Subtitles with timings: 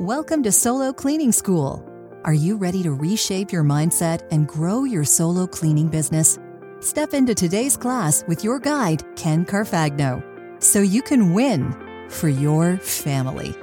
[0.00, 1.88] Welcome to Solo Cleaning School.
[2.24, 6.36] Are you ready to reshape your mindset and grow your solo cleaning business?
[6.80, 10.20] Step into today's class with your guide, Ken Carfagno,
[10.60, 11.72] so you can win
[12.08, 13.54] for your family.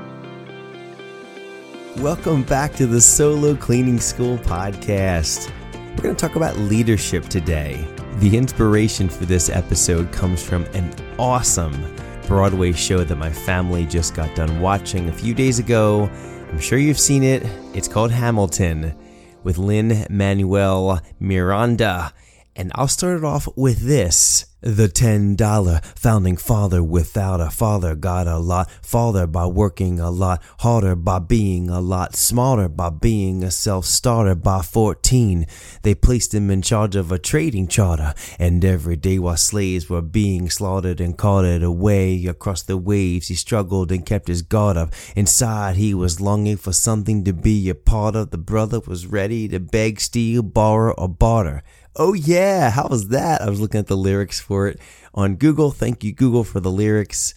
[1.97, 5.51] Welcome back to the Solo Cleaning School podcast.
[5.97, 7.85] We're going to talk about leadership today.
[8.19, 11.93] The inspiration for this episode comes from an awesome
[12.31, 16.09] Broadway show that my family just got done watching a few days ago.
[16.49, 17.45] I'm sure you've seen it.
[17.73, 18.95] It's called Hamilton
[19.43, 22.13] with Lin Manuel Miranda.
[22.55, 24.45] And I'll start it off with this.
[24.63, 28.69] The ten dollar founding father without a father got a lot.
[28.83, 32.15] Farther by working a lot harder by being a lot.
[32.15, 35.47] Smarter by being a self-starter by 14
[35.81, 38.13] they placed him in charge of a trading charter.
[38.37, 43.35] And every day while slaves were being slaughtered and carted away across the waves he
[43.35, 44.93] struggled and kept his guard up.
[45.15, 48.29] Inside he was longing for something to be a part of.
[48.29, 51.63] The brother was ready to beg steal borrow or barter
[51.95, 52.69] Oh, yeah.
[52.69, 53.41] How was that?
[53.41, 54.79] I was looking at the lyrics for it
[55.13, 55.71] on Google.
[55.71, 57.33] Thank you, Google, for the lyrics.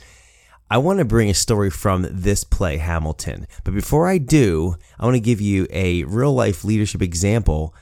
[0.71, 3.47] I want to bring a story from this play, Hamilton.
[3.65, 7.75] But before I do, I want to give you a real life leadership example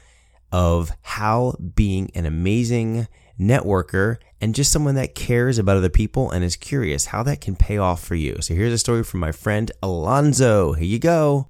[0.51, 3.07] of how being an amazing
[3.39, 7.57] networker and just someone that cares about other people and is curious how that can
[7.57, 8.37] pay off for you.
[8.41, 10.73] So here's a story from my friend Alonzo.
[10.73, 11.49] Here you go.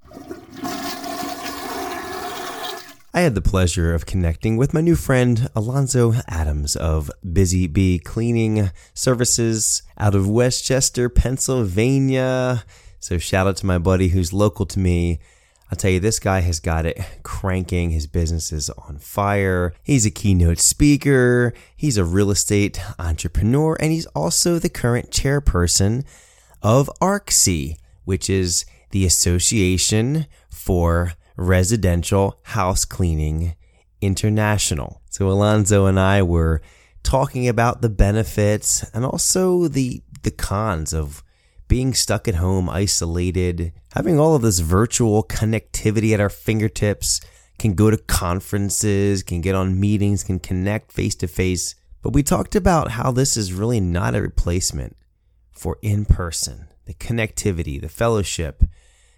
[3.14, 7.98] I had the pleasure of connecting with my new friend Alonzo Adams of Busy Bee
[7.98, 12.64] Cleaning Services out of West Chester, Pennsylvania.
[13.00, 15.18] So shout out to my buddy who's local to me.
[15.70, 17.90] I'll tell you, this guy has got it cranking.
[17.90, 19.74] His business is on fire.
[19.82, 21.52] He's a keynote speaker.
[21.76, 26.06] He's a real estate entrepreneur, and he's also the current chairperson
[26.62, 33.54] of ARCSI, which is the Association for Residential House Cleaning
[34.00, 35.00] International.
[35.10, 36.62] So Alonzo and I were
[37.02, 41.22] talking about the benefits and also the the cons of
[41.68, 47.20] being stuck at home, isolated, having all of this virtual connectivity at our fingertips,
[47.58, 51.74] can go to conferences, can get on meetings, can connect face to face.
[52.02, 54.96] But we talked about how this is really not a replacement
[55.50, 58.64] for in person, the connectivity, the fellowship,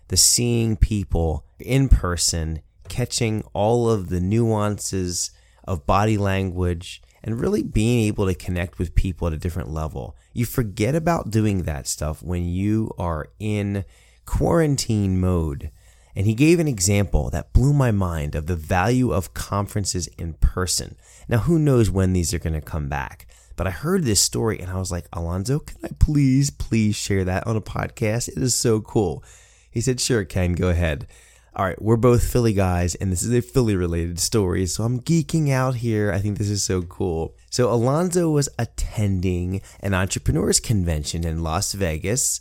[0.08, 5.30] the seeing people in person, catching all of the nuances
[5.64, 10.14] of body language, and really being able to connect with people at a different level.
[10.34, 13.84] You forget about doing that stuff when you are in
[14.26, 15.70] quarantine mode.
[16.14, 20.34] And he gave an example that blew my mind of the value of conferences in
[20.34, 20.96] person.
[21.28, 23.26] Now, who knows when these are going to come back?
[23.56, 27.24] But I heard this story and I was like, Alonzo, can I please, please share
[27.24, 28.28] that on a podcast?
[28.28, 29.24] It is so cool.
[29.74, 31.08] He said, Sure, Ken, go ahead.
[31.56, 35.00] All right, we're both Philly guys, and this is a Philly related story, so I'm
[35.00, 36.12] geeking out here.
[36.12, 37.36] I think this is so cool.
[37.50, 42.40] So, Alonzo was attending an entrepreneurs convention in Las Vegas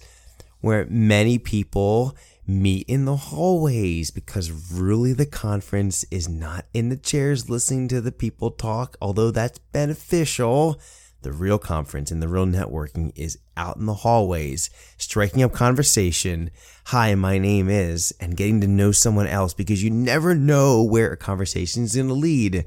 [0.62, 2.16] where many people
[2.48, 8.02] meet in the hallways because really the conference is not in the chairs listening to
[8.02, 10.80] the people talk, although that's beneficial.
[11.24, 16.52] The real conference and the real networking is out in the hallways, striking up conversation.
[16.88, 21.14] Hi, my name is, and getting to know someone else because you never know where
[21.14, 22.66] a conversation is going to lead.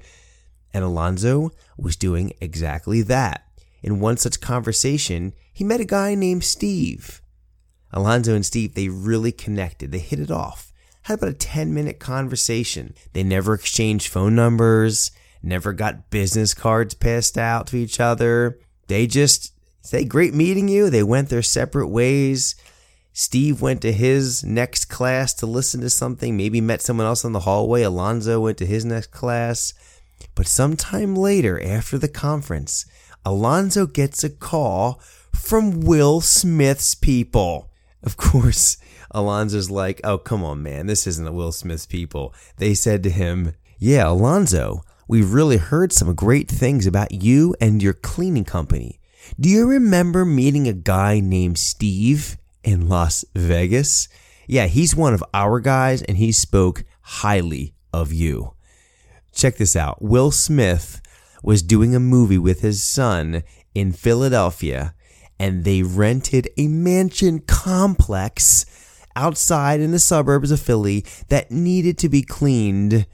[0.72, 3.46] And Alonzo was doing exactly that.
[3.82, 7.20] In one such conversation, he met a guy named Steve.
[7.92, 9.92] Alonzo and Steve, they really connected.
[9.92, 10.72] They hit it off.
[11.02, 12.94] Had about a 10 minute conversation.
[13.12, 15.10] They never exchanged phone numbers
[15.42, 18.58] never got business cards passed out to each other.
[18.88, 19.52] They just
[19.82, 20.90] say, Great meeting you.
[20.90, 22.54] They went their separate ways.
[23.12, 27.32] Steve went to his next class to listen to something, maybe met someone else in
[27.32, 27.82] the hallway.
[27.82, 29.72] Alonzo went to his next class.
[30.34, 32.84] But sometime later, after the conference,
[33.24, 35.00] Alonzo gets a call
[35.32, 37.70] from Will Smith's people.
[38.02, 38.76] Of course,
[39.10, 42.34] Alonzo's like, oh, come on, man, this isn't the Will Smith's people.
[42.58, 47.80] They said to him, yeah, Alonzo, We've really heard some great things about you and
[47.80, 48.98] your cleaning company.
[49.38, 54.08] Do you remember meeting a guy named Steve in Las Vegas?
[54.48, 58.54] Yeah, he's one of our guys and he spoke highly of you.
[59.32, 60.02] Check this out.
[60.02, 61.00] Will Smith
[61.40, 63.44] was doing a movie with his son
[63.76, 64.92] in Philadelphia
[65.38, 68.66] and they rented a mansion complex
[69.14, 73.06] outside in the suburbs of Philly that needed to be cleaned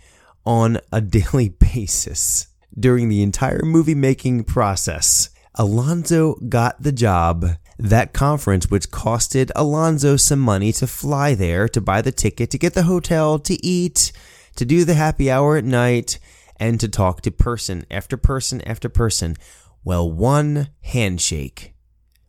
[0.45, 2.49] on a daily basis.
[2.79, 7.47] During the entire movie making process, Alonzo got the job.
[7.79, 12.59] That conference, which costed Alonzo some money to fly there, to buy the ticket, to
[12.59, 14.13] get the hotel, to eat,
[14.57, 16.19] to do the happy hour at night,
[16.57, 19.37] and to talk to person after person after person.
[19.85, 21.75] Well, one handshake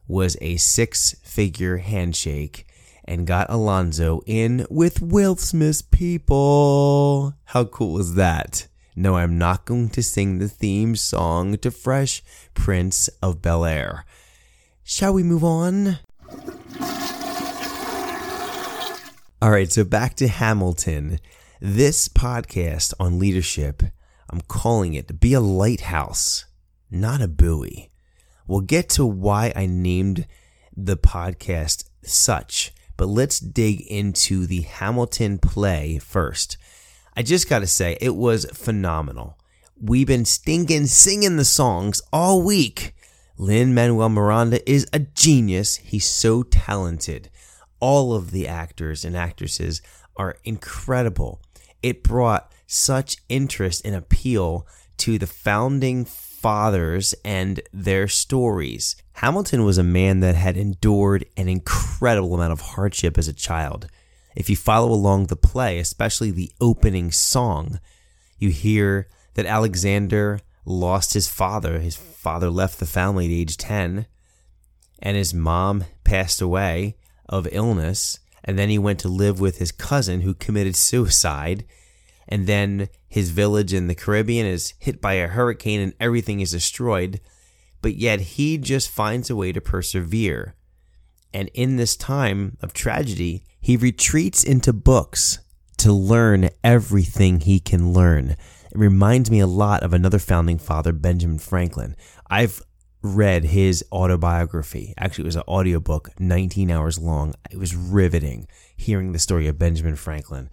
[0.07, 2.65] was a six figure handshake
[3.05, 7.33] and got Alonzo in with Will Smith's people.
[7.45, 8.67] How cool was that?
[8.95, 12.23] No, I'm not going to sing the theme song to Fresh
[12.53, 14.05] Prince of Bel Air.
[14.83, 15.99] Shall we move on?
[19.41, 21.19] All right, so back to Hamilton.
[21.59, 23.83] This podcast on leadership,
[24.29, 26.45] I'm calling it Be a Lighthouse,
[26.91, 27.89] not a Buoy.
[28.47, 30.27] We'll get to why I named
[30.75, 36.57] the podcast such, but let's dig into the Hamilton play first.
[37.15, 39.37] I just got to say, it was phenomenal.
[39.79, 42.95] We've been stinking singing the songs all week.
[43.37, 45.77] Lin Manuel Miranda is a genius.
[45.77, 47.29] He's so talented.
[47.79, 49.81] All of the actors and actresses
[50.15, 51.41] are incredible.
[51.81, 54.65] It brought such interest and appeal
[54.97, 56.05] to the founding
[56.43, 58.97] fathers and their stories.
[59.13, 63.87] Hamilton was a man that had endured an incredible amount of hardship as a child.
[64.35, 67.79] If you follow along the play, especially the opening song,
[68.37, 71.79] you hear that Alexander lost his father.
[71.79, 74.05] His father left the family at age 10,
[74.99, 76.97] and his mom passed away
[77.29, 78.19] of illness.
[78.43, 81.63] And then he went to live with his cousin who committed suicide.
[82.27, 86.49] And then his village in the Caribbean is hit by a hurricane and everything is
[86.49, 87.21] destroyed.
[87.79, 90.55] But yet he just finds a way to persevere.
[91.31, 95.37] And in this time of tragedy, he retreats into books
[95.77, 98.31] to learn everything he can learn.
[98.31, 98.37] It
[98.73, 101.95] reminds me a lot of another founding father, Benjamin Franklin.
[102.31, 102.63] I've
[103.03, 104.95] read his autobiography.
[104.97, 107.35] Actually, it was an audiobook, 19 hours long.
[107.51, 110.49] It was riveting hearing the story of Benjamin Franklin.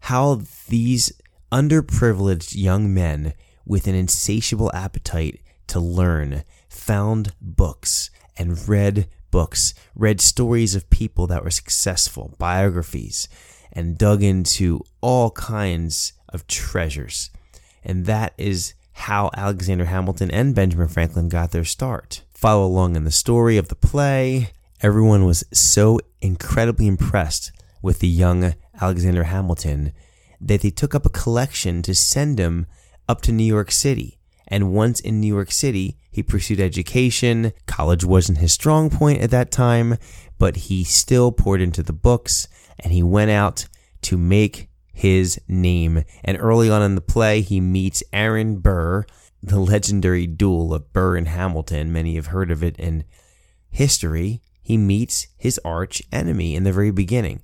[0.00, 1.12] How these
[1.52, 10.20] underprivileged young men with an insatiable appetite to learn found books and read books, read
[10.20, 13.28] stories of people that were successful, biographies,
[13.72, 17.30] and dug into all kinds of treasures.
[17.84, 22.22] And that is how Alexander Hamilton and Benjamin Franklin got their start.
[22.34, 24.50] Follow along in the story of the play.
[24.82, 27.52] Everyone was so incredibly impressed
[27.82, 29.92] with the young Alexander Hamilton
[30.40, 32.66] that they took up a collection to send him
[33.08, 34.18] up to New York City.
[34.48, 37.52] And once in New York City, he pursued education.
[37.66, 39.96] College wasn't his strong point at that time,
[40.38, 42.48] but he still poured into the books
[42.78, 43.66] and he went out
[44.02, 46.04] to make his name.
[46.24, 49.04] And early on in the play, he meets Aaron Burr,
[49.42, 51.92] the legendary duel of Burr and Hamilton.
[51.92, 53.04] Many have heard of it in
[53.70, 54.42] history.
[54.62, 57.40] He meets his arch enemy in the very beginning.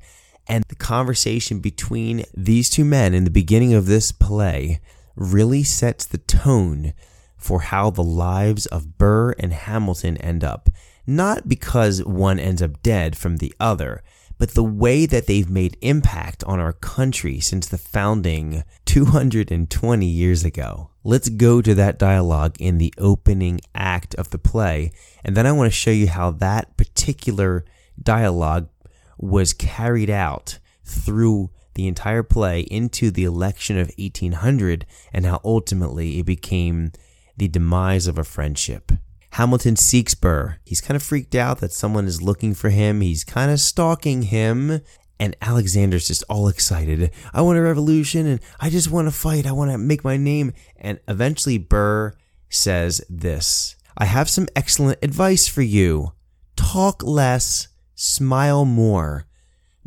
[0.49, 4.81] And the conversation between these two men in the beginning of this play
[5.17, 6.93] really sets the tone
[7.37, 10.69] for how the lives of Burr and Hamilton end up.
[11.07, 14.03] Not because one ends up dead from the other,
[14.39, 20.45] but the way that they've made impact on our country since the founding 220 years
[20.45, 20.91] ago.
[21.05, 24.93] Let's go to that dialogue in the opening act of the play,
[25.25, 27.65] and then I want to show you how that particular
[28.03, 28.69] dialogue
[29.19, 36.19] was carried out through the entire play into the election of 1800 and how ultimately
[36.19, 36.93] it became
[37.37, 38.93] the demise of a friendship.
[39.33, 40.57] Hamilton seeks Burr.
[40.65, 43.03] He's kind of freaked out that someone is looking for him.
[43.03, 44.81] He's kind of stalking him.
[45.21, 47.11] And Alexander's just all excited.
[47.35, 49.47] I want a revolution and I just want to fight.
[49.47, 50.53] I want to make my name.
[50.77, 52.15] And eventually Burr
[52.49, 56.13] says this I have some excellent advice for you.
[56.57, 59.27] Talk less, smile more.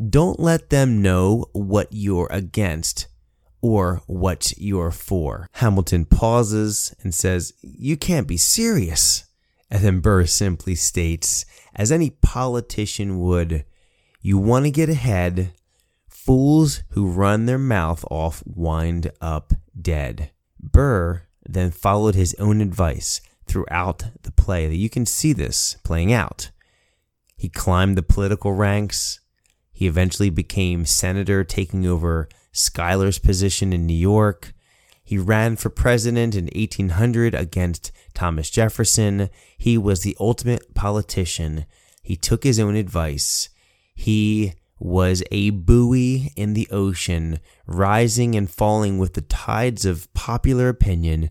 [0.09, 3.07] Don't let them know what you're against
[3.61, 5.47] or what you're for.
[5.53, 9.25] Hamilton pauses and says, You can't be serious.
[9.71, 13.65] And then Burr simply states, as any politician would,
[14.21, 15.53] you want to get ahead.
[16.07, 20.31] Fools who run their mouth off wind up dead.
[20.59, 26.11] Burr then followed his own advice throughout the play that you can see this playing
[26.11, 26.51] out.
[27.39, 29.21] He climbed the political ranks,
[29.79, 34.51] he eventually became senator, taking over Schuyler's position in New York.
[35.05, 39.29] He ran for president in 1800 against Thomas Jefferson.
[39.57, 41.65] He was the ultimate politician.
[42.03, 43.47] He took his own advice.
[43.95, 50.67] He was a buoy in the ocean, rising and falling with the tides of popular
[50.67, 51.29] opinion.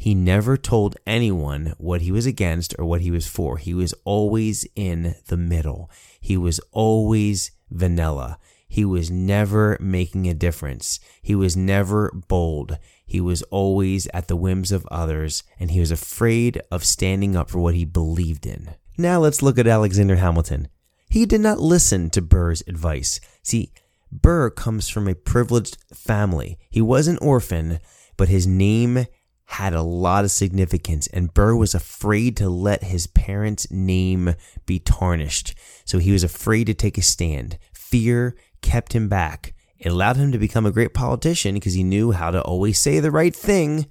[0.00, 3.58] He never told anyone what he was against or what he was for.
[3.58, 5.90] He was always in the middle.
[6.20, 8.38] He was always vanilla.
[8.68, 11.00] He was never making a difference.
[11.20, 12.78] He was never bold.
[13.04, 17.50] He was always at the whims of others, and he was afraid of standing up
[17.50, 18.74] for what he believed in.
[18.96, 20.68] Now let's look at Alexander Hamilton.
[21.10, 23.20] He did not listen to Burr's advice.
[23.42, 23.72] See,
[24.12, 26.56] Burr comes from a privileged family.
[26.70, 27.80] He was an orphan,
[28.16, 29.06] but his name
[29.52, 34.34] had a lot of significance, and Burr was afraid to let his parents' name
[34.66, 35.54] be tarnished.
[35.86, 37.58] So he was afraid to take a stand.
[37.72, 39.54] Fear kept him back.
[39.78, 43.00] It allowed him to become a great politician because he knew how to always say
[43.00, 43.86] the right thing.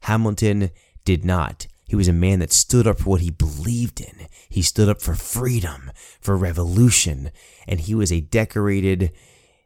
[0.00, 0.70] Hamilton
[1.04, 1.68] did not.
[1.86, 4.26] He was a man that stood up for what he believed in.
[4.48, 7.30] He stood up for freedom, for revolution,
[7.68, 9.12] and he was a decorated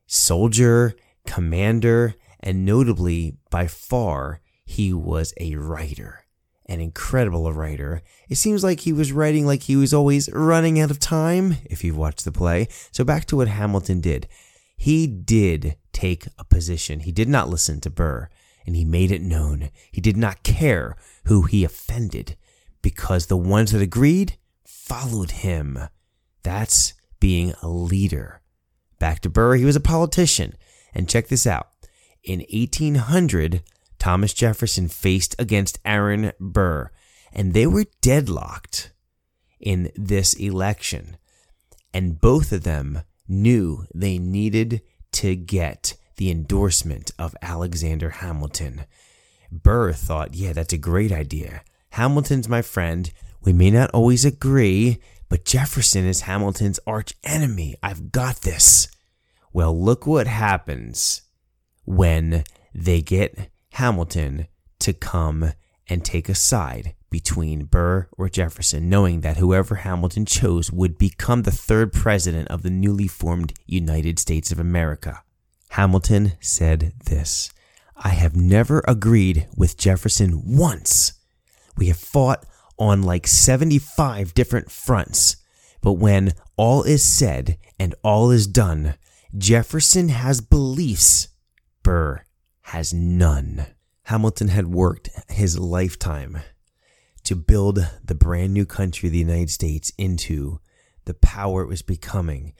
[0.07, 0.95] soldier,
[1.27, 6.25] commander, and notably, by far, he was a writer.
[6.67, 8.03] An incredible writer.
[8.29, 11.83] It seems like he was writing like he was always running out of time, if
[11.83, 12.69] you've watched the play.
[12.93, 14.29] So back to what Hamilton did.
[14.77, 17.01] He did take a position.
[17.01, 18.29] He did not listen to Burr,
[18.65, 19.71] and he made it known.
[19.91, 22.37] He did not care who he offended,
[22.81, 25.79] because the ones that agreed followed him.
[26.45, 28.41] That's being a leader.
[29.01, 30.55] Back to Burr, he was a politician.
[30.95, 31.69] And check this out.
[32.23, 33.63] In 1800,
[34.01, 36.91] Thomas Jefferson faced against Aaron Burr,
[37.33, 38.93] and they were deadlocked
[39.61, 41.19] in this election.
[41.93, 44.81] And both of them knew they needed
[45.13, 48.87] to get the endorsement of Alexander Hamilton.
[49.53, 51.63] Burr thought, yeah, that's a great idea.
[51.91, 53.13] Hamilton's my friend.
[53.43, 57.77] We may not always agree, but Jefferson is Hamilton's arch enemy.
[57.83, 58.89] I've got this.
[59.53, 61.23] Well, look what happens
[61.85, 64.47] when they get Hamilton
[64.79, 65.55] to come
[65.89, 71.45] and take a side between Burr or Jefferson, knowing that whoever Hamilton chose would become
[71.45, 75.23] the third president of the newly formed United States of America.
[75.71, 77.51] Hamilton said this
[77.97, 81.15] I have never agreed with Jefferson once.
[81.79, 82.45] We have fought
[82.79, 85.37] on like 75 different fronts,
[85.81, 88.97] but when all is said and all is done,
[89.39, 91.29] Jefferson has beliefs,
[91.83, 92.27] Burr
[92.63, 93.67] has none.
[94.05, 96.41] Hamilton had worked his lifetime
[97.25, 100.61] to build the brand new country the United States into
[101.05, 102.55] the power it was becoming,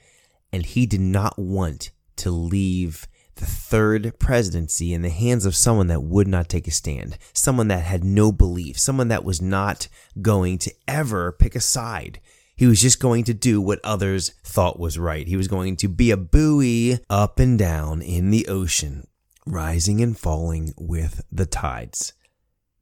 [0.51, 5.87] and he did not want to leave the third presidency in the hands of someone
[5.87, 9.87] that would not take a stand, someone that had no belief, someone that was not
[10.21, 12.19] going to ever pick a side.
[12.55, 15.27] He was just going to do what others thought was right.
[15.27, 19.07] He was going to be a buoy up and down in the ocean,
[19.45, 22.13] rising and falling with the tides.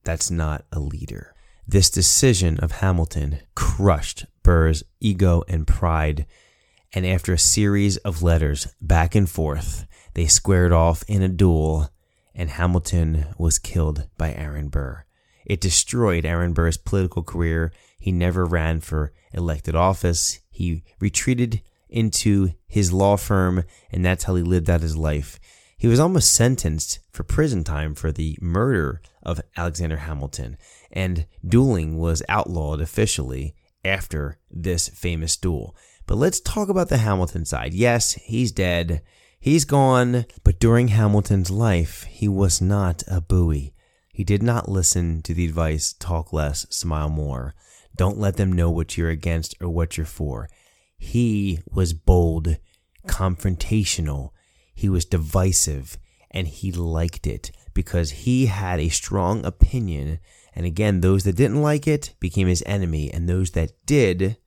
[0.03, 1.33] That's not a leader.
[1.67, 6.25] This decision of Hamilton crushed Burr's ego and pride,
[6.93, 9.85] and after a series of letters back and forth,
[10.15, 11.89] they squared off in a duel,
[12.33, 15.05] and Hamilton was killed by Aaron Burr.
[15.45, 17.71] It destroyed Aaron Burr's political career.
[17.99, 20.39] He never ran for elected office.
[20.49, 25.39] He retreated into his law firm, and that's how he lived out his life.
[25.79, 30.57] He was almost sentenced for prison time for the murder of Alexander Hamilton,
[30.91, 33.55] and dueling was outlawed officially
[33.85, 35.73] after this famous duel.
[36.05, 37.73] But let's talk about the Hamilton side.
[37.73, 39.01] Yes, he's dead.
[39.39, 43.73] He's gone, but during Hamilton's life, he was not a buoy.
[44.11, 47.55] He did not listen to the advice talk less, smile more.
[47.95, 50.49] Don't let them know what you're against or what you're for.
[50.97, 52.57] He was bold,
[53.07, 54.31] confrontational,
[54.79, 55.97] he was divisive,
[56.31, 60.19] and he liked it because he had a strong opinion.
[60.55, 64.37] And again, those that didn't like it became his enemy, and those that did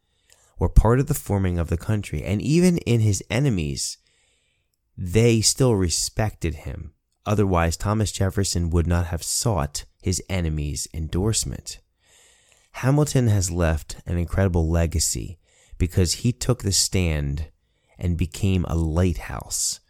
[0.59, 2.23] were part of the forming of the country.
[2.23, 3.99] And even in his enemies,
[4.97, 6.95] they still respected him.
[7.27, 11.79] Otherwise, Thomas Jefferson would not have sought his enemy's endorsement.
[12.77, 15.39] Hamilton has left an incredible legacy
[15.77, 17.49] because he took the stand
[17.99, 19.81] and became a lighthouse,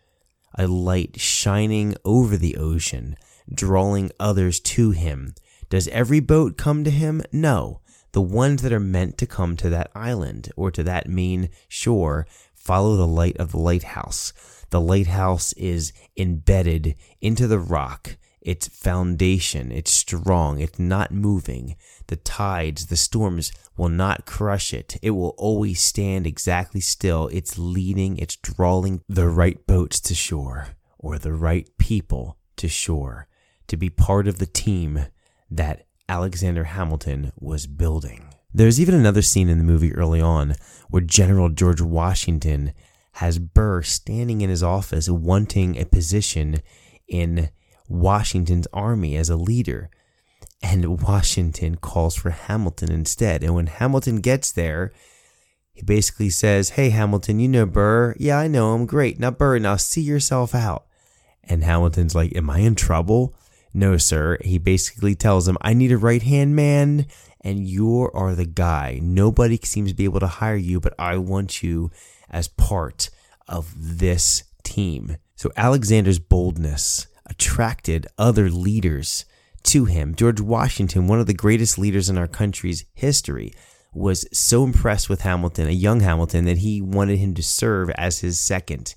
[0.56, 3.16] a light shining over the ocean,
[3.52, 5.34] drawing others to him.
[5.68, 7.22] Does every boat come to him?
[7.32, 7.80] No.
[8.12, 12.26] The ones that are meant to come to that island or to that main shore
[12.54, 14.32] follow the light of the lighthouse.
[14.70, 18.16] The lighthouse is embedded into the rock.
[18.42, 21.76] Its foundation, it's strong, it's not moving.
[22.08, 24.96] The tides, the storms will not crush it.
[25.00, 27.28] It will always stand exactly still.
[27.28, 30.68] It's leading, it's drawing the right boats to shore
[30.98, 33.28] or the right people to shore
[33.68, 35.06] to be part of the team
[35.48, 38.34] that Alexander Hamilton was building.
[38.52, 40.54] There's even another scene in the movie early on
[40.90, 42.74] where General George Washington
[43.12, 46.56] has Burr standing in his office wanting a position
[47.06, 47.50] in
[47.92, 49.90] Washington's army as a leader.
[50.62, 53.42] And Washington calls for Hamilton instead.
[53.42, 54.92] And when Hamilton gets there,
[55.72, 58.14] he basically says, Hey, Hamilton, you know Burr?
[58.18, 58.86] Yeah, I know him.
[58.86, 59.18] Great.
[59.18, 60.86] Now, Burr, now see yourself out.
[61.44, 63.34] And Hamilton's like, Am I in trouble?
[63.74, 64.38] No, sir.
[64.42, 67.06] He basically tells him, I need a right hand man,
[67.40, 69.00] and you are the guy.
[69.02, 71.90] Nobody seems to be able to hire you, but I want you
[72.30, 73.08] as part
[73.48, 75.16] of this team.
[75.36, 79.24] So Alexander's boldness attracted other leaders
[79.64, 80.14] to him.
[80.14, 83.52] George Washington, one of the greatest leaders in our country's history,
[83.94, 88.20] was so impressed with Hamilton, a young Hamilton, that he wanted him to serve as
[88.20, 88.94] his second.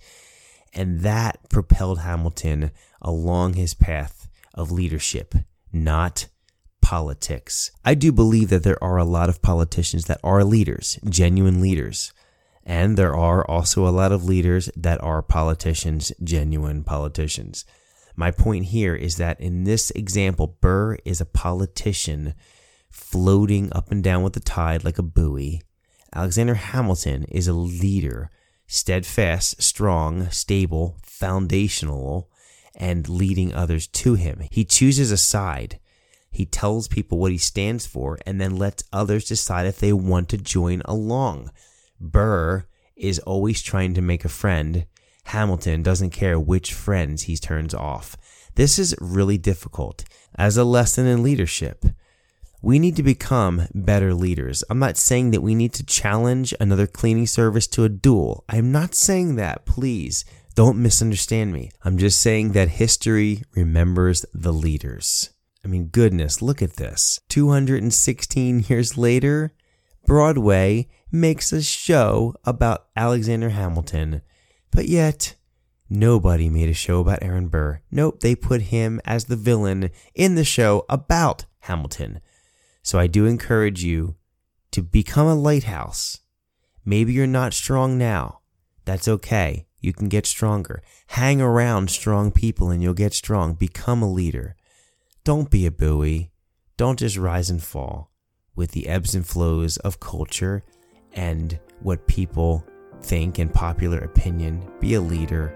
[0.74, 5.36] And that propelled Hamilton along his path of leadership,
[5.72, 6.28] not
[6.82, 7.72] politics.
[7.84, 12.14] I do believe that there are a lot of politicians that are leaders, genuine leaders.
[12.64, 17.66] And there are also a lot of leaders that are politicians, genuine politicians.
[18.16, 22.34] My point here is that in this example, Burr is a politician
[22.90, 25.62] floating up and down with the tide like a buoy.
[26.14, 28.30] Alexander Hamilton is a leader,
[28.68, 32.30] steadfast, strong, stable, foundational,
[32.74, 34.44] and leading others to him.
[34.50, 35.80] He chooses a side.
[36.32, 40.30] He tells people what he stands for and then lets others decide if they want
[40.30, 41.52] to join along.
[42.00, 44.86] Burr is always trying to make a friend.
[45.26, 48.18] Hamilton doesn't care which friends he turns off.
[48.56, 50.06] This is really difficult
[50.36, 51.86] as a lesson in leadership.
[52.62, 54.64] We need to become better leaders.
[54.70, 58.44] I'm not saying that we need to challenge another cleaning service to a duel.
[58.50, 60.26] I'm not saying that, please.
[60.56, 61.70] Don't misunderstand me.
[61.84, 65.32] I'm just saying that history remembers the leaders.
[65.66, 67.20] I mean, goodness, look at this.
[67.30, 69.54] 216 years later,
[70.06, 74.22] Broadway makes a show about Alexander Hamilton,
[74.76, 75.36] but yet
[75.90, 77.82] nobody made a show about Aaron Burr.
[77.90, 82.20] Nope, they put him as the villain in the show about Hamilton.
[82.84, 84.16] So I do encourage you
[84.72, 86.20] to become a lighthouse.
[86.84, 88.42] Maybe you're not strong now.
[88.84, 89.66] That's okay.
[89.80, 90.84] You can get stronger.
[91.08, 93.54] Hang around strong people and you'll get strong.
[93.54, 94.56] Become a leader.
[95.24, 96.32] Don't be a buoy.
[96.76, 98.12] Don't just rise and fall
[98.56, 100.64] with the ebbs and flows of culture
[101.14, 102.66] and what people
[103.02, 104.68] think and popular opinion.
[104.80, 105.54] Be a leader.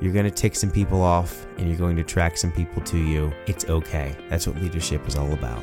[0.00, 2.98] You're going to tick some people off and you're going to attract some people to
[2.98, 3.32] you.
[3.46, 4.16] It's okay.
[4.28, 5.62] That's what leadership is all about.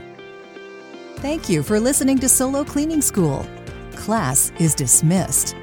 [1.18, 3.46] Thank you for listening to Solo Cleaning School.
[3.96, 5.56] Class is dismissed.